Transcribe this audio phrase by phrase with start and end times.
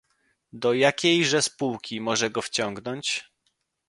[0.53, 3.31] "Do jakiejże spółki może go wciągnąć?..."